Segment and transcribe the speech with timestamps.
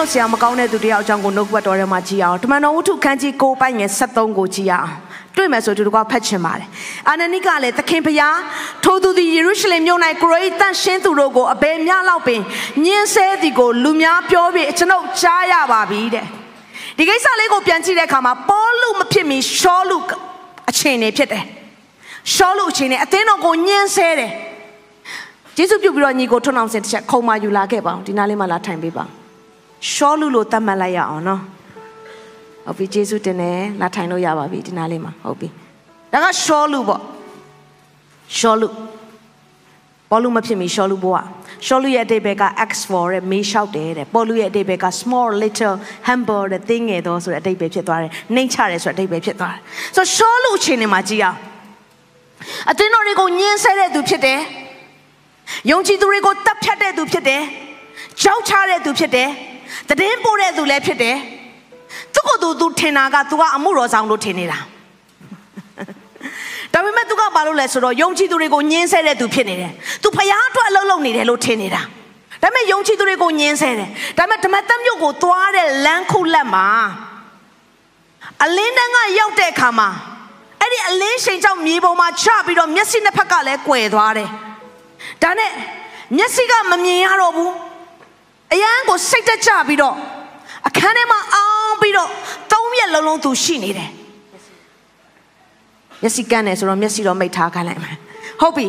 [0.00, 4.90] လို့ဆရာမကောင်းတဲ့သူတယောက်အကြောင်းကိုနှုတ်ဘတ်တော်ထဲမှာကြည့်အောင်တမန်တော်ဝုထုခန်းကြီး9ပိုင်းငယ်73ကိုကြည့်အောင်
[5.36, 6.68] တွေ့မယ်ဆိုသူတို့ကဖတ်ချင်ပါတယ်
[7.08, 8.38] အာနနိကလည်းသခင်ဖျား
[8.84, 12.40] ထိုသူသည်ယေရုရှလင်မြို့၌ကိုရိတန့်ရှင်းသူတို့ကိုအဘယ်မျှလောက်ပင်
[12.84, 16.24] ညှင်းဆဲသည်ကိုလူများပြောပြီးကျွန်ုပ်ကြားရပါပြီတဲ့
[16.96, 19.98] ဒီကိစ္စလေးကိုပြန်ကြည့်တဲ့အခါမှာပေါလုမဖြစ်မီရှောလု
[20.70, 21.44] အချိန်နေဖြစ်တယ်
[22.34, 24.30] ရှောလုအချိန်နေအသင်းတော်ကိုညှင်းဆဲတယ်
[25.58, 29.19] ယေရှုပြုတ်ပြီးတော့ညီကိုထွန်းအောင်စင်တစ်ချက်ခုံမယူလာခဲ့ပါအောင်ဒီနားလေးမှာလာထိုင်ပေးပါ
[29.92, 31.40] ရှောလုလို့သတ်မှတ်လိုက်ရအောင်နော်
[32.64, 35.48] ဟုတ်ပြီယေရှုတင်တယ်လာထိုင်လို့ရပါပြီဒီနားလေးမှာဟုတ်ပြီ
[36.12, 37.00] ဒါကရှောလုပေါ့
[38.38, 38.68] ရှောလု
[40.10, 41.26] ပေါ်လူမဖြစ်မီရှောလူဘွား
[41.66, 45.76] ရှောလူရဲ့အတိတ်ဘက်က X for တဲ့မေးလျှောက်တယ်တဲ့ပေါ်လူရဲ့အတိတ်ဘက်က small little
[46.08, 49.60] humble တဲ့သင်ငယ်သောဆိုတဲ့အတိတ်ပဲဖြစ်သွားတယ်နှိမ့်ချတယ်ဆိုတဲ့အတိတ်ပဲဖြစ်သွားတယ်
[49.96, 51.38] ဆိုရှောလူအချိန်နေမှာကြည်အောင်
[52.70, 54.40] အတင်းတော်တွေကိုညှင်းဆဲတဲ့သူဖြစ်တယ်
[55.70, 57.42] ယုံကြည်သူတွေကိုတပ်ဖြတ်တဲ့သူဖြစ်တယ်
[58.22, 59.30] ကြောက်ချတဲ့သူဖြစ်တယ်
[59.88, 61.16] တည်င်းပို့တဲ့သူလည်းဖြစ်တယ်
[62.14, 64.58] သူကသူသူထင်တာက तू ကအမှုတော်ဆောင်လို့ထင်နေတာ
[66.72, 71.82] ဒါပေမဲ့သူကဘာလို့လဲဆိုတော့ယုံကြည်သူတွေကိုညှင်းဆဲတဲ့သူဖြစ်နေတယ်။ तू ဖျားအတွက်အလုပ်လုပ်နေတယ်လို့ထင်နေတာ။
[72.42, 76.66] ဒါပေမဲ့ယုံကြည်သူတွေကိုညှင်းဆဲတယ်။ဒါပေမဲ့ဓမ္မသက်မြို့ကိုသွားတဲ့လမ်းခုလက်မှာ
[78.44, 79.88] အလင်းတန်းကရောက်တဲ့အခါမှာ
[80.60, 84.28] အဲ့ဒီအလင်းရှိန်ကြောင့်မြေပေါ်မှာချပြီးတော့မျက်စိနှစ်ဖက်ကလည်းကွယ်သွားတယ်။
[85.22, 85.50] ဒါနဲ့
[86.16, 87.50] မျက်စိကမမြင်ရတော့ဘူး။
[88.52, 89.94] အရန်ကိုစိတ်တက်ကြပြီးတော့
[90.68, 92.08] အခန်းထဲမှာအောင်းပြီးတော့
[92.52, 93.90] သုံးရက်လုံးလုံးသူရှိနေတယ်။
[96.02, 97.96] မျက်စိကန်းတယ်ဆိုတော့မျက်စိတော့မိတ်ထားခိုင်းလိုက်မယ်
[98.40, 98.66] ဟုတ်ပြီ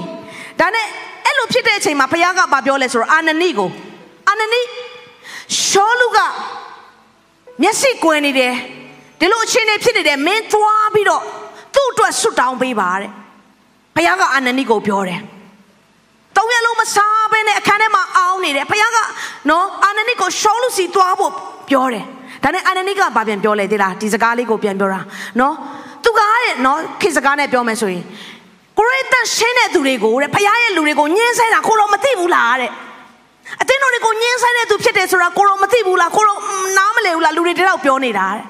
[0.60, 0.88] ဒါနဲ့
[1.26, 3.70] အဲ့လိုဖြစ်တဲ့အချိန်မှာဘုရားကဘာပြောလဲဆိုတော့အာနနိကို
[4.30, 4.62] အာနနိ
[5.68, 6.20] ရှောလူက
[7.62, 8.54] မျက်စိကွယ်နေတယ်
[9.20, 11.24] ဒီလိုအခြေအနေဖြစ်နေတယ်မင်းသွားပြီးတော့
[11.76, 13.12] သူ့အတွက်ဆွတ်တောင်းပေးပါတဲ့
[13.96, 15.20] ဘုရားကအာနနိကိုပြောတယ်
[16.42, 18.98] သုံးရက်လုံးမစားဘဲနဲ့အခန်းထဲမှာအောင်းနေတယ်ဘုရားက
[19.50, 21.32] နော်အာနနိကိုရှောလူစီသွားဖို့
[21.70, 22.06] ပြောတယ်
[22.44, 25.02] ဒါနဲ့အာနနိကဘာပြန်ပြောလဲသေးလားဒီစကားလေးကိုပြန်ပြောတာ
[25.40, 25.54] နော်
[26.04, 28.04] သူကတဲ့နော်ခေစကားနဲ့ပြောမယ်ဆိုရင်
[28.78, 32.72] ကိုရိတန်ရှင်းတဲ့သူတွေကိုတဲ့ဖခင်ရဲ့လူတွေကိုညှင်းဆဲတာကိုတော့မသိဘူးလားတဲ့
[33.62, 36.40] အတင်းတို့တွေကိုညှင်းဆဲတဲ့သူဖြစ်တယ်ဆိုတာကိုတော့မသိဘူးလားကိုတော့
[36.78, 38.46] နားမလည်ဘူးလားလူတွေတယောက်ပြောနေတာတဲ့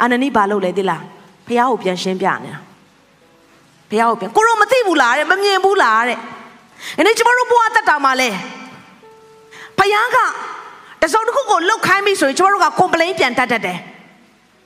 [0.00, 1.02] အာနနီဘာလုပ်လဲသိလား
[1.46, 2.60] ဖခင်ကိုပြန်ရှင်းပြနေတာ
[3.90, 6.18] ဖခင်ကိုပြန်ကိုတော့မသိဘူးလားတဲ့မမြင်ဘူးလားတဲ့
[6.98, 8.30] အဲ့ဒီကျမတို့ဘဝတက်တာမှာလဲ
[9.78, 10.18] ဖခင်က
[11.02, 13.78] တစုံတစ်ခုကိုလုတ်ခိုင်းပြီဆိုရင်ကျမတို့က complain ပြန်တတ်တတ်တယ်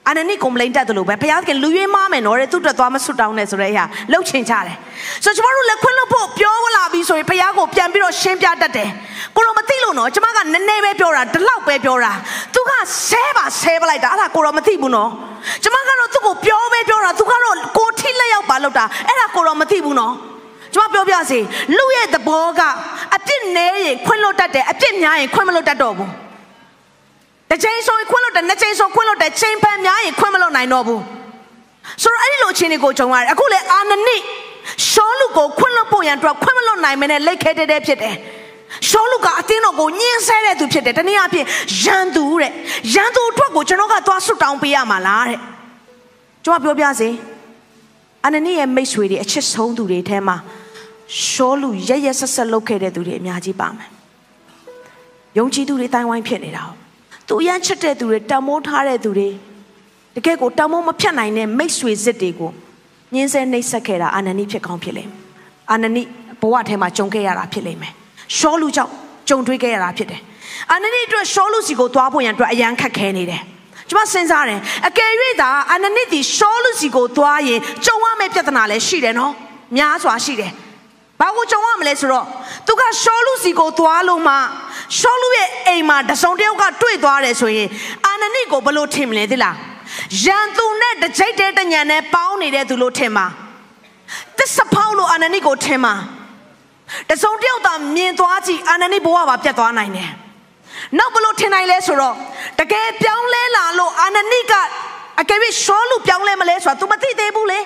[0.08, 4.76] အာနနိကွန်ပလိန်တက်တယ်လို့ပဲဘုရားသခင်လူရွေးမားမယ်နော်တဲ့သူ့အတွက်သွားမဆွတ်တောင်းနဲ့ဆိုတဲ့အရာလှုပ်ချင်ကြတယ်
[5.24, 8.88] ဆိုတော့ကျမတို့လက်ခွန်းလို့ဖို့ပြောလာပြီးဆိုရင်ဘုရားကိုပြန်ပြီးတော့ရှင်းပြတတ်တယ်
[9.36, 12.12] ကိုတော့မသိလို့နော်ကျမကနည်းနည်းပဲပြောတာဒီလောက်ပဲပြောတာ
[12.54, 12.70] သူက
[13.08, 15.10] ဆဲပါဆဲပလိုက်တာအဲ့ဒါကိုတော့မသိဘူးနော်
[15.62, 20.14] ကျမကတော့သူ့ကိုပြောပဲပြောတာသူကတော့ကိုထိလက်ရောက်ပါလို့တာအဲ့ဒါကိုတော့မသိဘူးနော်
[20.74, 21.38] ကျွန်မပြောပြစီ
[21.76, 22.60] လူရဲ့သဘောက
[23.16, 26.10] အပြစ်နည်းရင်ခွင့်လွတ်တတ်တယ်အပြစ်များရင်ခွင့်မလွတ်တတ်တော့ဘူး
[27.50, 31.02] တစ်ချိန်ဆိုရင်ခွင့်လွတ်တယ်နှစ်ချိန်ဆိုခွင့်လွတ်တယ်ချိန်ဖန်များရင်ခွင့်မလွတ်နိုင်တော့ဘူး
[32.02, 34.16] ဆိုတော့အဲ့ဒီလိုအခြေအနေကိုကြုံရတယ်အခုလေအာနနိ
[34.90, 38.16] ရှောလူကိုခွင့်လွတ်ဖို့ရန်အတွက်ခွင့်မလွတ်နိုင်မနဲ့လက်ခဲတဲ့တဲ့ဖြစ်တယ်
[38.88, 41.46] ရှောလူကအတင်းတော်ကိုညှင်းဆဲတဲ့သူဖြစ်တယ်တနည်းအားဖြင့်
[41.84, 42.52] ရန်သူတဲ့
[42.94, 45.38] ရန်သူအတွက်ကိုကျွန်တော်ကသွားဆွတောင်းပေးရမှာလားတဲ့
[46.44, 47.08] ကျွန်မပြောပြစေ
[48.24, 50.36] အာနနိရဲ့မိတ်ဆွေတွေအချစ်ဆုံးသူတွေထဲမှာ
[51.16, 53.90] ရှောလူရရဆက်ဆက်လုပ်ခဲ့တဲ့သူတွေအများကြီးပါမယ်
[55.38, 56.76] ယုံကြည်သူတွေတိုင်းဝိုင်းဖြစ်နေတာဟုတ်
[57.28, 59.28] သူအရန်ချစ်တဲ့သူတွေတံမိုးထားတဲ့သူတွေ
[60.14, 62.52] တကယ်ကိုတံမိုးမဖြတ်နိုင်တဲ့မိတ်ဆွေစစ်တွေကို
[63.14, 65.18] ညင်းဆဲနှိပ်စက်ခဲ့တာအာနနိဖြစ်ကောင်းဖြစ်လိမ့်မယ်
[65.70, 66.02] အာနနိ
[66.40, 67.92] ဘဝထဲမှာကြုံခဲ့ရတာဖြစ်လိမ့်မယ်
[68.38, 68.92] ရှောလူကြောင့်
[69.28, 70.20] ကြုံတွေ့ခဲ့ရတာဖြစ်တယ်
[70.72, 73.42] အာနနိအတွက်ရှောလူစီကိုသွားဖို့ရန်အတွက်အရန်ခက်ခဲနေတယ်
[73.90, 79.32] ကျွန်မစဉ်းစားတယ်အကယ်၍သာအာနနိဒီရှောလူစီကိုသွားရင်ကြုံရမယ့်ပြဿနာလည်းရှိတယ်နော်
[79.76, 80.52] များစွာရှိတယ်
[81.20, 82.26] ဘာကိုကြုံရမလဲဆိုတော့
[82.66, 84.34] သူကရှောလူစီကိုသွားလို့မှ
[84.98, 87.68] ရှောလူရဲ့အိမ်မှာတစုံတယောက်ကတွေ့သွားတယ်ဆိုရင်
[88.06, 89.56] အာနနိကိုဘလို့ထင်မလဲသိလား
[90.24, 93.26] ရန်သူနဲ့တကြိတ်တဲ့တညံနဲ့ပေါင်းနေတဲ့သူလို့ထင်ပါ
[94.38, 95.94] တစ္ဆဖောက်လို့အာနနိကိုထင်ပါ
[97.10, 100.10] တစုံတယောက်သာမြင်သွားကြည့်အာနနိဘဝပါပြတ်သွားနိုင်တယ်
[100.98, 102.14] နောက်ဘလို့ထင်နိုင်လဲဆိုတော့
[102.60, 104.52] တကယ်ပြောင်းလဲလာလို့အာနနိက
[105.20, 107.60] အကယ်၍ရှောလူပြောင်းလဲမလဲဆိုတာ तू မသိသေးဘူးလေ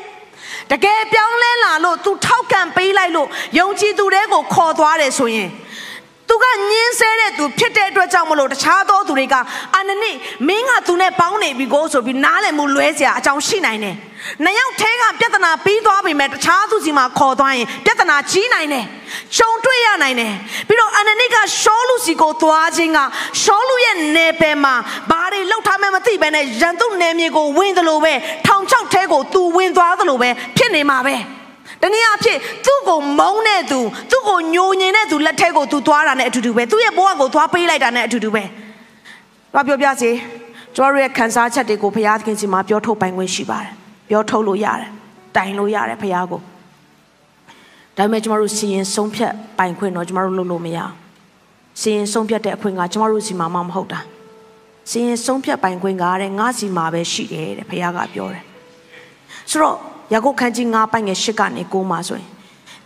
[0.72, 3.28] တကယ်ပြောင်းလဲလာလို့ तू ထောက်ကန်ပေးလိုက်လို့
[3.58, 5.48] ယုံကြည်သူတွေကိုခေါ်သွားတယ်ဆိုရင်
[6.31, 9.35] သူကညင်းဆဲတဲ့သူဖြစ်တဲ့အတွက်ကြောင့်မလို့တခြားသောသူတွေက
[9.75, 10.11] အာနနိ
[10.47, 13.95] မင်းကသူနဲ့ပေါင်းနေပြီကိုဆိုပြီးနားလည်မှုလွဲเสียအကြောင်းရှိနိုင်တယ်။
[14.43, 18.85] နှစ်ယောက်ထဲကပြဿနာပြီးသွားပြီမဲ့တခြားသူစီမှာခေါ်သွားရင်ပြဿနာကြီးနိုင်တယ်။
[19.35, 20.33] ရှုံတွေ့ရနိုင်တယ်။
[20.67, 22.99] ပြီးတော့အာနနိကရှောလူစီကိုသွားခြင်းက
[23.41, 24.75] ရှောလူရဲ့နယ်ပယ်မှာ
[25.09, 28.13] ဘာတွေလှုပ်ထားမှမသိဘဲနဲ့ရန်သူနယ်မြေကိုဝင်သလိုပဲ
[28.45, 31.15] ထောင်ချောက်ထဲကိုသူဝင်သွားသလိုပဲဖြစ်နေမှာပဲ။
[31.82, 33.80] တနည်းအားဖြင့်သူ့ကိုမုန်းတဲ့သူ
[34.10, 38.44] သူ့ကိုညိုညင်တဲ့သူလက်ထက်ကိုသူသွားတာနဲ့အတူတူပဲသူ့ရဲ့ဘဝကိုသွားပေးလိုက်တာနဲ့အတူတူပဲ။
[39.54, 40.10] ဘာပြောပြစီ
[40.76, 43.72] ကျွန်တော်ရဲ့ခံစားချက်တွေကိုဘုရားသခင်စီမှာပြောထုတ်ပိုင်ခွင့်ရှိပါတယ်။
[44.08, 44.90] ပြောထုတ်လို့ရတယ်။
[45.36, 46.40] တိုင်လို့ရတယ်ဘုရားကို။
[47.96, 50.90] ဒါပေမဲ့ကျွန်တော်တို့စီရင်ဆုံးဖြတ်ပိုင်ခွင့်တော့ကျွန်တော်တို့လုပ်လို့မရဘူး။
[51.80, 54.00] စီရင်ဆုံးဖြတ်တဲ့အခွင့်ကကျွန်တော်တို့စီမှာမှမဟုတ်တာ။
[54.90, 58.44] စီရင်ဆုံးဖြတ်ပိုင်ခွင့်ကတဲ့ငါစီမှာပဲရှိတယ်တဲ့ဘုရားကပြောတယ်။
[59.50, 59.78] ဆိုတော့
[60.12, 62.28] ယာကုပ်ခန်းကြီး9ပိုင်းငယ်10ကနေ9မှာဆိုရင်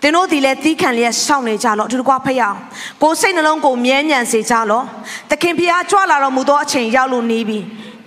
[0.00, 2.58] သင်တို့ဒီလဲသီးခံလျက်စောင့်နေကြလော့အတူတကွဖက်ရအောင်
[3.02, 4.84] ကိုစိတ်နှလုံးကိုမြဲညံစေကြလော့
[5.30, 7.58] သခင်ဖျားကြွလာတော်မူသောအချိန်ရောက်လို့နေပြီ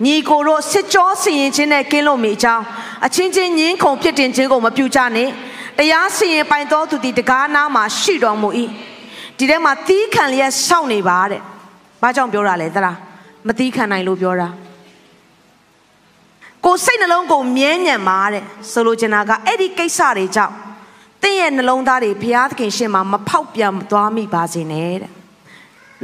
[0.04, 2.64] ညီကိုတို့စစ်ကြောစီရင်ခြင်းနဲ့ကင်းလို့မိကြောင်း
[3.06, 5.28] အချင်းချင်းညင်းခုန်ဖြစ်တင်ခြင်းကိုမပြုကြနဲ့
[5.78, 8.48] တရားစီရင်ပိုင်တော်သူဒီတကားနာမှာရှိတော်မူ၏
[9.38, 11.40] ဒီထဲမှာသီးခံလျက်စောင့်နေပါတဲ့
[12.02, 12.96] ဘာကြောင့်ပြောတာလဲသလား
[13.46, 14.48] မသီးခံနိုင်လို့ပြောတာ
[16.64, 20.54] ကိုစိတ်နှလုံးကိုမြဲညံပါတဲ့ဆိုလိုချင်တာကအဲ့ဒီကိစ္စတွေကြောင့်
[21.22, 25.10] တင့်ရဲ့နှလုံးသားတွေဘုရားသခင်ရှေ့မှာမဖောက်ပြန်သွားမိပါစေနဲ့တဲ့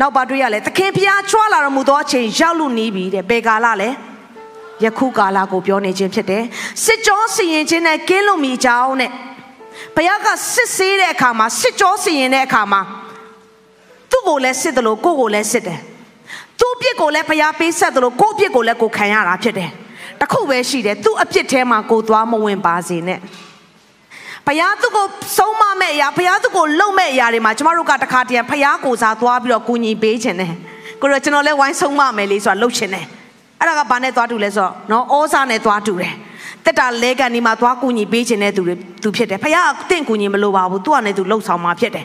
[0.01, 3.91] နောက်ပါတွေ့ရလဲသခင်ဘုရားချွာလာတော်မူသောအချိန်ရောက်လို့နေပြီတဲ့ဘယ်ကာလလဲ
[4.85, 6.43] ယခုကာလကိုပြောနေခြင်းဖြစ်တယ်
[6.85, 9.11] စစ်ကြောစီရင်ခြင်းနဲ့ကင်းလို့မိကြောင်းတဲ့
[9.97, 12.81] ဘုရားကစစ်ဆေးတဲ့အခါမှာစစ်ကြောစီရင်တဲ့အခါမှာ
[14.11, 15.79] သူ့ကိုလည်းစစ်တယ်လို့ကိုယ့်ကိုလည်းစစ်တယ်
[16.61, 19.71] သူ့အပြစ်ကိုလည်းဘုရားပေးဆက်တယ်လို့ကိုယ့်အပြစ်ကိုလည်းကိုခံရတာဖြစ်တယ်
[20.21, 23.21] တခုပဲရှိတယ်သူ့အပြစ်ထဲမှာကိုသွားမဝင်ပါစေနဲ့
[24.47, 25.07] ဘုရားသူကို
[25.39, 30.53] ဆုံးမမဲ့အရာဘုရားသူကိုလုံမဲ့အရာတွေမှာကျမတို့ကတခါတည်းဘုရားကိုစားသွားပြီးတော့ကူညီပေးခြင်းတယ်
[31.01, 33.07] ကိုတော့ကျွန်တော်လည်းဝိုင်းဆုံးမမယ်လေးဆိုတာလှုပ်ခြင်းတယ်
[33.59, 36.15] အဲ့ဒါကဘာနဲ့သွားတူလဲဆိုတော့နော်ဩဇာနဲ့သွားတူတယ်
[36.67, 42.05] တက်တာလဲကန်ဒီမှာသွားကူညီပေးခြင်းတဲ့သူတွေသူဖြစ်တယ်ဖခင်ကတင့်ကူညီမလို့ပါဘူးသူကလည်းသူလှုပ်ဆောင်มาဖြစ်တယ်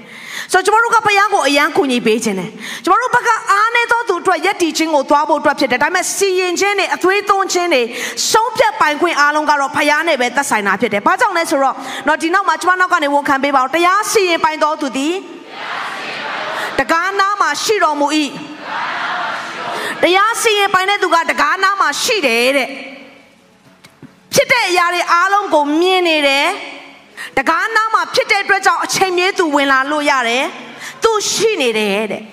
[0.52, 2.50] ဆိုတော့ကျွန်တော်တို့ကဖခင်ကိုအယံကူညီပေးခြင်းတယ်
[2.86, 7.82] ကျွန်တော်တို့ဘက်ကအားနေသောသူအတွက်ယက်တီချင်းကိုသွားဖို့အတွက်ဖြစ်တယ်ဒါပေမဲ့စီရင်ခြင်းတွေအသွေးသွင်းခြင်းတွေ
[8.32, 11.76] ဆုံးဖြတ်ပိုင်ခွင့်အားလုံးကတော့ဖခင်နဲ့ပဲသက်ဆိုင်တာဖြစ်တယ်ဘာကြောင့်လဲဆိုတော့
[12.08, 15.14] တော့ဒီနောက်မှာကျွန်မနောက်ကနေဝန်ခံပေးပါဦးတရားစီရင်ပိုင်တော်သူသည်
[16.80, 18.08] တကားနားမှာရှိတော်မူ၏
[20.04, 22.70] တရားစီရင်ပိုင်တဲ့သူကတကားနားမှာရှိတယ်တဲ့
[24.42, 26.48] ဖြစ်တဲ့အရာတွေအားလုံးကိုမြင်နေတယ်
[27.38, 30.46] တကားနားမှာဖြစ်တဲ့အတွက်ကြောင့်အချိန်မြေးသူဝင်လာလို့ရတယ်
[31.04, 32.24] သူရှိနေတယ်တဲ့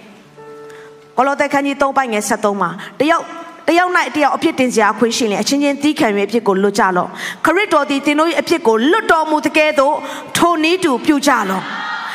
[1.17, 2.71] ကောလောသဲခန်းကြီး3ပိုင်းငယ်73မှာ
[3.01, 3.25] တယောက်
[3.69, 7.09] တယောက်၌တယောက်အဖြစ်တင်စရာခွင့်ရှိရင်အချင်းချင်းသီးခံ၍အဖြစ်ကိုလွတ်ကြလော့
[7.45, 9.95] ခရစ်တော်သည်သင်တို့၏အဖြစ်ကိုလွတ်တော်မူတကယ်သို့
[10.37, 11.63] ထိုနည်းတူပြုကြလော့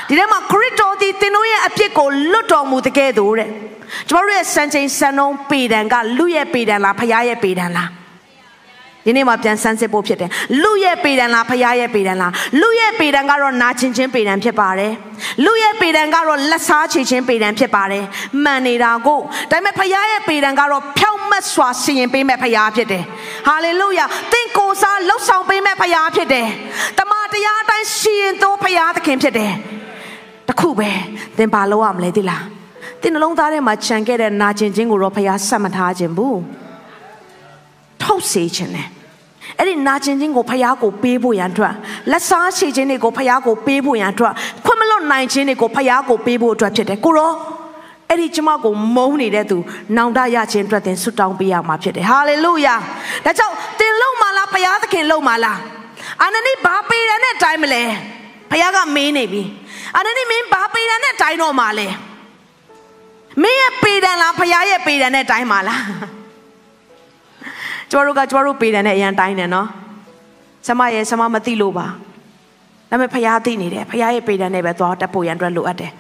[0.08, 3.50] ဒီထဲမှာခရစ်တော်သည်သင်တို့ရဲ့အဖြစ်ကိုလွတ်တော်မူတကယ်သို့တဲ့
[4.10, 8.03] ကျွန်တော်တို့ရဲ့စံချိန်စံနှုန်းပေတံကလူရဲ့ပေတံလားဖရားရဲ့ပေတံလား
[9.06, 10.30] ဒီနေ့မှပြန်ဆန်းစစ်ဖို့ဖြစ်တယ်
[10.64, 14.94] လူရဲ့ပေတံလားဖရားရဲ့ပေတံလားလူရဲ့ပေတံကတော့နာကျင်ခြင်းပေတံဖြစ်ပါတယ်
[15.46, 18.04] လူရဲ့ပေတံကတော့လက်စားချေခြင်းပေတံဖြစ်ပါတယ်
[18.44, 19.20] မှန်နေတာကို
[19.52, 23.04] ဒါပေမဲ့ဖရားရဲ့ပေတံကတော့ဖြောင့်မတ်စွာစီရင်ပေးမဲ့ဖရားဖြစ်တယ်
[23.48, 26.48] ဟာလေလုယာသင်ကိုယ်စားလှုပ်ဆောင်ပေးမဲ့ဖရားဖြစ်တယ်
[26.98, 29.54] တမန်တရားအတိုင်းစီရင်သောဖရားသခင်ဖြစ်တယ်
[30.50, 30.90] တခုပဲ
[31.38, 32.44] သင်ဘာလုပ်ရမလဲသိလား
[33.02, 36.38] သင်နှလုံးသားထဲမှာခြံခဲ့တဲ့နာကျင်ခြင်းကိုတော့ဖရားဆက်မထားခြင်းဘူး
[38.04, 38.88] ထုတ်စေခြင်းနဲ့
[39.60, 41.74] အဲ့ဒီနာကျင်ခြင်းကိုဖရားကိုပေးဖို့ရန်အတွက်
[42.12, 44.34] လက်စားရှိခြင်းတွေကိုဖရားကိုပေးဖို့ရန်အတွက်
[44.66, 47.32] ခွင့်မလွတ်နိုင်ခြင်းတွေကိုဖရားကိုပေးဖို့အတွက်ဖြစ်တယ်ကိုရော
[48.10, 49.58] အဲ့ဒီကျမကိုမုန်းနေတဲ့သူ
[49.98, 52.76] နောင်တရခြင်းအတွက်သင်ဆုတောင်းပေးရမှာဖြစ်တယ်ဟာလေလုယာ
[53.26, 55.60] ဒါကြောင့်သင်လုံမလားဖရားသခင်လုံမလား
[56.22, 57.84] အာနနိဘာပေးတယ်နဲ့တိုင်းမလဲ
[58.52, 59.44] ဖရားကမင်းနေပြီ
[59.96, 61.88] အာနနိမင်းဘာပေးတယ်နဲ့တိုင်းတော့မှာလဲ
[63.42, 65.82] မင်းရဲ့ပေးတယ်လားဖရားရဲ့ပေးတယ်နဲ့တိုင်းမှာလား
[67.94, 69.68] ကျမတို့ကကျမတို့ပေးတယ်နဲ့အရန်တိုင်းတယ်နော်
[70.68, 71.88] ဆမရဲ့ဆမမသိလို့ပါ
[72.94, 75.92] ဒါပေမဲ့ဖရားသိနေတယ်ဖရားရဲ့ပေးတယ်နဲ့ပဲသွားတက်ဖို့ရန်အတွက်လိုအပ်တယ်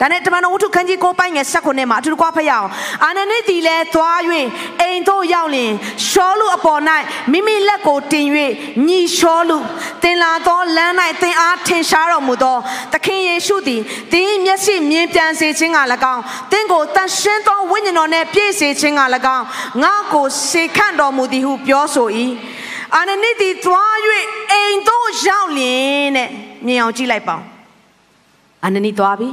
[0.00, 2.70] ဒါနဲ့တမန်တော်ဝတ္ထုခန်းကြီးကိုပိုင်းငယ်၁၉မှာအထူးကွာဖရားအောင်
[3.04, 4.18] အာနနိတီလဲသွား၍
[4.80, 5.72] အိမ်သို့ရောက်လင်
[6.08, 6.80] ရှောလူအပေါ်၌
[7.32, 8.26] မိမိလက်ကိုတင်၍
[8.86, 9.58] ညီရှောလူ
[10.02, 12.56] တင်လာသောလမ်း၌သင်အားထင်ရှားတော်မူသော
[12.92, 13.80] သခင်ယေရှုသည်
[14.12, 15.78] သင်မျက်စိမြင်ပြန်စေခြင်းက၎
[16.14, 19.02] င်းသင်ကိုတန်ရှင်းသောဝိညာဉ်တော်နှင့်ပြည့်စေခြင်းက၎
[19.36, 19.44] င်း
[19.82, 22.08] ငါ့ကိုစေခန့်တော်မူသည်ဟုပြောဆို၏
[22.96, 23.94] အာနနိတီသွား၍
[24.52, 26.28] အိမ်သို့ရောက်လင်တဲ့
[26.66, 27.36] မြင်အောင်ကြည့်လိုက်ပါ
[28.64, 29.28] အာနနိသွားပြီ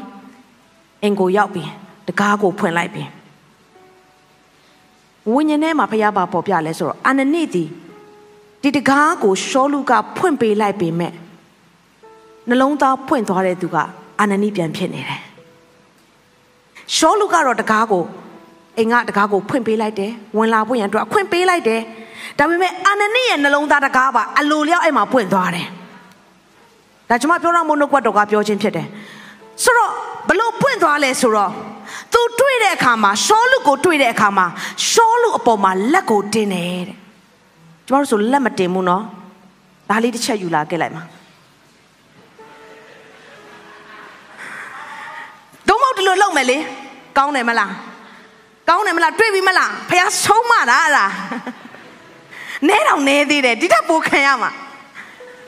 [1.03, 1.63] အင်ကိုရောက်ပြီ
[2.07, 3.03] တကားကိုဖွင့်လိုက်ပြီ
[5.31, 7.63] ဝိညာဉ်ထဲမှာဖျားပါပေါ်ပြလဲဆိုတော့အာနနိတီ
[8.61, 11.13] ဒီတကားကိုရှောလူကဖွင့်ပေးလိုက်ပေမဲ့
[12.47, 13.77] နှလုံးသားဖွင့်သွားတဲ့သူက
[14.19, 15.21] အာနနိပြန်ဖြစ်နေတယ်
[16.95, 18.03] ရှောလူကတော့တကားကို
[18.77, 21.81] အိမ်ကတကားကိုဖွင့်ပေးလိုက်တယ်ဝင်လာဖို့ရန်အတွက်အခွင့်ပေးလိုက်တယ်
[22.37, 25.67] ဒါပေမဲ့အာနနိရဲ့နှလုံးသားတကားပါအလိုလျောက်အဲ့မှာပွင့်သွားတယ်
[27.09, 28.87] ဒါကျွန်မပြောတော့မနှုတ်ကွက်တော်ကပြောခြင်းဖြစ်တယ်
[29.63, 29.91] ဆိုတော့
[30.29, 31.51] ဘလို့ပွင့်သွားလဲဆိုတော့
[32.13, 34.45] သူတွေ့တဲ့အခါမှာရှောလူကိုတွေ့တဲ့အခါမှာ
[34.89, 36.97] ရှောလူအပေါ်မှာလက်ကိုတင်းတယ်တဲ့
[37.85, 39.03] ကျမတို့ဆိုလက်မတင်ဘူးနော်
[39.89, 41.03] ဒါလေးတစ်ချက်ယူလာခဲ့လိုက်မှာ
[45.67, 46.57] ဒုံမောက်ဒီလိုလုပ်မယ်လေ
[47.17, 47.71] ကောင်းတယ်မလား
[48.69, 51.05] ကောင်းတယ်မလားတွေ့ပြီမလားဖះဆုံးမလားအဲ့ဒါ
[52.67, 54.51] နဲတော့နဲသေးတယ်ဒီထက်ပိုခံရမှာ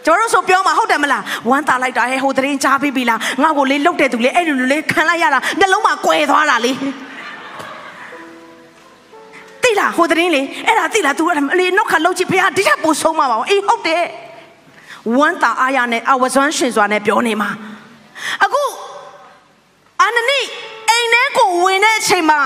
[0.06, 6.72] ကျွန်တော်တို့ဆိုပြောမှာဟုတ်တယ်မလားဝမ်းသာလိုက်တာဟဲ့ဟိုသတင်းကြားပြီးပြီလားငါ့ကိုလေးလုတ်တဲ့သူလေးအဲ့လိုလိုလေးခံလိုက်ရတာမျက်လုံးမှာကွယ်သွားတာလေ
[9.64, 14.04] တိလားဟိုသတင်းလေးအဲ့ဒါတိလား तू အဲ့လေနောက်ခါလုတ်ချစ်ဖေဟာဒီထက်ပိုဆုံးမှာပါအေးဟုတ်တယ်
[15.18, 17.50] ဝမ်းသာအားရနဲ့အဝဇွမ်းရှင်စွာနဲ့ပြောနေမှာ
[18.44, 18.64] အခု
[20.02, 20.42] အာနနိ
[20.90, 22.42] အိမ်ထဲကိုဝင်တဲ့အချိန်မှာ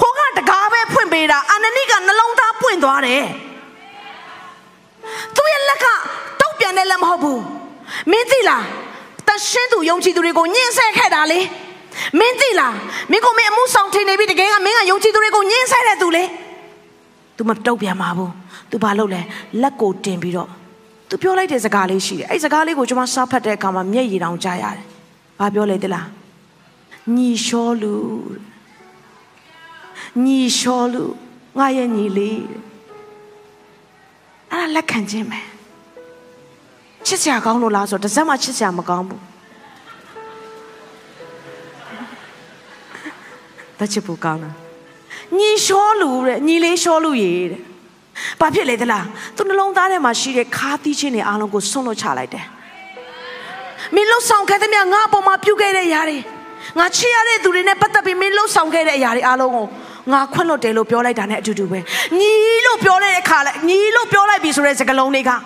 [0.00, 3.24] ဟိုကတကားပဲဖွင့်ပေးတာအာနနိကနှလုံးသားပွင့်သွားတယ်
[5.35, 5.85] သူ့ရဲ့လက်က
[6.41, 7.41] တုတ်ပြန်တဲ့လက်မဟုတ်ဘူး
[8.11, 8.63] မင်းသိလား
[9.27, 11.39] တရှင်းသူယုံကြည်သူတွေကိုညှင်းဆဲခဲ့တာလေ
[12.19, 12.75] မင်းသိလား
[13.11, 16.23] မင်းကမင်းအမှုဆောင်ထင်နေပြီတကယ်ကမင်းကယုံကြည်သူတွေကိုညှင်းဆဲတဲ့သူလေ
[17.37, 18.31] तू မတုတ်ပြန်ပါဘူး
[18.69, 19.21] तू ဘာလုပ်လဲ
[19.61, 20.49] လက်ကိုတင်ပြီးတော့
[21.09, 24.85] तू ပြောလိုက်တဲ့စကားလေးရှိတယ်အဲ့စကားလေးကိုကျွန်မစားဖတ်တဲ့အခါမှာမျက်ရည်တောင်ကြားရတယ်
[25.39, 26.07] ဘာပြောလဲသိလား
[27.15, 27.95] ညီလျှောလူ
[30.23, 31.03] ညီလျှောလူ
[31.57, 32.41] ငါရဲ့ညီလေး
[34.56, 35.40] အဲ့ဒါလက်ခံခြင်းပဲ
[37.06, 39.22] ချစ်စရာကောင်းလို့လားဆိုတော့တစ်စက်မှချစ်စရာမကောင်းဘူး
[43.78, 44.54] တချစ်ဖို့ကောင်းလား
[45.38, 47.62] ညီလျှောလူတဲ့ညီလေးလျှောလူရေတဲ့
[48.40, 52.46] ဘာဖြစ်လဲသလားသူနှလုံးသားထဲမှာရှိတဲ့ခါးသီးချင်းတွေအားလုံးကိုဆွန့်လွတ်ချလိုက်တယ်
[53.94, 56.18] မင်းလှုပ်ဆောင်ခဲ့တဲ့မြငါအပေါ်မှာပြုတ်ခဲ့တဲ့အရာတွေ
[56.78, 59.66] ငါချစ်ရတဲ့သူတွေနဲ့ပတ်သက်ပြီးမင်းလှုပ်ဆောင်ခဲ့တဲ့အရာတွေအားလုံးကို
[60.12, 61.78] ငါခွင့်လွတ်တယ်လို့ပြောလိုက်တာနဲ့အတူတူပဲ
[62.18, 62.32] ညီ
[62.66, 65.36] လို့ပြောလိုက်တဲ့အခါလဲညီလို့ပြောလိုက်ပြီဆိုတဲ့စကားလုံးတွေကငါ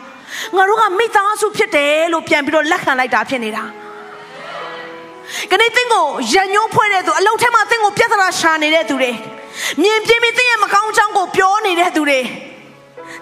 [0.69, 3.65] တို့ကမိသားစုဖြစ်တယ်လို့ပြန်ပြီးတော့လက်ခံလိုက်တာဖြစ်နေတာ
[5.51, 9.11] ကနေတင်းကိုရန်ညိုးဖွဲ့တဲ့သူအလုံးထဲမှာတင်းကိုပြဿနာရှာနေတဲ့သူတွေ
[9.83, 12.21] မြင်ပြင်းပြီးတင်းရဲ့မကောင်းချောင်းကိုပြောနေတဲ့သူတွေ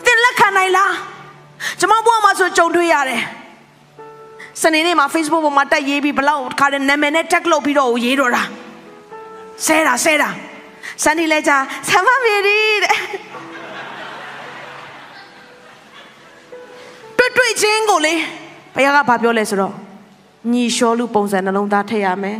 [0.05, 0.95] တင်းလက်ခံနိုင်လား
[1.81, 3.23] ကျွန်မဘွားမှာဆိုကြုံတွေ့ရတယ်
[4.63, 8.43] စနေနေ့မှာ Facebook ပေါ်မှာတက်ရေးပြီးဘလောက်ခါတဲ့နာမည်နဲ့ tag လုပ်ပြီးတော့ရေးတော့တာ
[9.67, 10.31] ဆဲတာဆဲတာ
[11.03, 11.53] စန်ဒီလဲကြ
[11.89, 12.99] ဆမ်မမေရီတဲ့
[17.19, 18.15] တွေ့တွေ့ချင်းကိုလေ
[18.75, 19.75] ဘုရားကဘာပြောလဲဆိုတော့
[20.53, 22.39] ညီလျှောလူပုံစံနှလုံးသားထည့်ရမယ်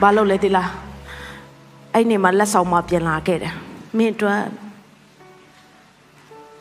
[0.00, 0.70] ဘာလို့လဲဒီလား
[1.94, 3.54] အဲ့နေမှာလက်ဆောင်မပြန်လာခဲ့တယ်
[3.96, 4.40] မင်းအတွက်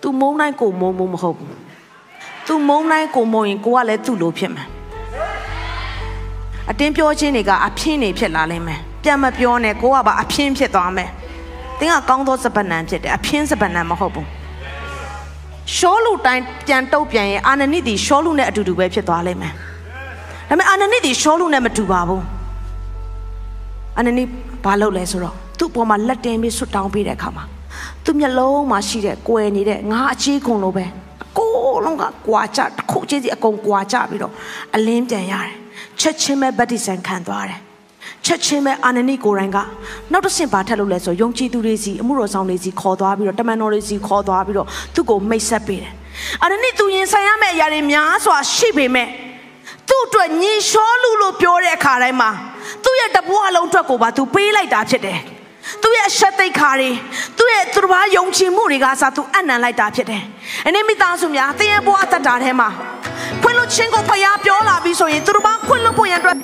[0.01, 1.51] तू မုန်းတိုင်းကိုမုန်းမုန်းမဟုတ်ဘူး
[2.47, 4.63] तू မုန်းတိုင်းကိုမုန်းရင်ကိုကလည်းသူ့လိုဖြစ်မှာ
[6.69, 11.09] အတင်းပြောခြင်းတွေကအဖျင်းတွေဖြစ်လာလိမ့်မယ်ပြန်မပြောနဲ့ကိုကပါအဖျင်းဖြစ်သွားမယ်
[11.79, 14.27] တင်းကကောင်းသောစပနံဖြစ်တယ်အဖျင်းစပနံမဟုတ်ဘူး
[15.75, 19.57] ရှောလူတိုင်းပြန်တုတ်ပြန်ရင်အာနနိတီရှောလူနဲ့အတူတူပဲဖြစ်သွားလိမ့်မယ်ဒါ
[20.49, 22.23] ပေမဲ့အာနနိတီရှောလူနဲ့မတူပါဘူး
[23.97, 24.23] အာနနိ
[24.65, 27.43] ဘာလုပ်လဲဆိုတော့သူ့အပေါ်မှာလက်တင်ပြီးဆွတ်တောင်းပေးတဲ့အခါမှာ
[28.03, 31.10] သူ့မျက်လုံးမှာရှိတဲ့ကွယ်နေတဲ့ငါအချီးခုံလိုပဲအကုန်
[31.85, 34.33] လုံးကကွာကြတစ်ခုချင်းစီအကုန်ကွာကြပြီးတော့
[34.75, 35.51] အလင်းပြန်ရတယ်
[35.99, 37.59] ချက်ချင်းပဲဗတ္တိဇံခံသွားတယ်
[38.25, 39.57] ချက်ချင်းပဲအာနနိကိုယ်တိုင်က
[40.11, 45.93] နောက်တစ်ဆင့်ပါထက်လို့လဲဆိုယုံကြည်သူတွေစီအမှုတော်ဆောင်တွေစီခေါ်သွားပြီးတော့တမန်တော်တွေစီခေါ်သွားပြီးတော့သူ့ကိုမိတ်ဆက်ပေးတယ်
[46.43, 49.07] အာနနိသူရင်ဆိုင်ရမယ့်အရာတွေများစွာရှိပေမဲ့
[49.87, 52.29] သူ့အတွက်ညီလျှောလူလို့ပြောတဲ့အခါတိုင်းမှာ
[52.83, 55.19] သူ့ရဲ့တပွားလုံးအတွက်ကိုပါသူပေးလိုက်တာဖြစ်တယ်
[55.81, 56.91] သူ့ရဲ့အဆက်သိက္ခာတွေ
[57.37, 60.23] သူ့ရဲ့သူတစ်ပါးယုံကြည်မှုတွေကစားသူအနံလိုက်တာဖြစ်တယ်။
[60.67, 62.69] အနေမိသားစုများတင်းရဲ့ဘဝအသက်တာထဲမှာ
[63.41, 66.37] ခွင့်လွှတ်ခြင်းကိုဖျားပြောလာပြီးဆိုရင်သူတစ်ပါးခွင့်လွှတ်ဖို့ရန်အတွက်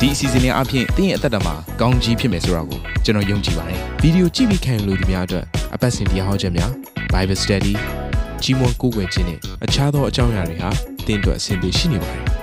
[0.00, 6.70] ဒီအစီအစဉ်လေးအပြင်တင်းရဲ့အသက်တာမှာကောင်းကြီးဖြစ်မယ်ဆိုတာကိုကျွန်တော်ယုံကြည်ပါတယ်ဗီဒီယိုကြည့်ပြီးခံယူလို့ဒီများအတွက်အပတ်စဉ်တရားဟောခြင်းများ
[7.12, 7.74] Bible Study
[8.42, 10.70] ကြီးမွန်ကိုယ်ွယ်ခြင်းနဲ့အခြားသောအကြောင်းအရာတွေဟာ
[11.06, 12.25] တင်းအတွက်အဆင်ပြေရှိနေပါတယ်